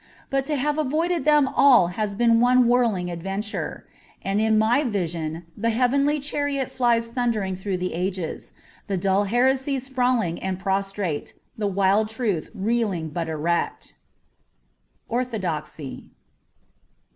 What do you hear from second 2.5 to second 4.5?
whirling adventure; and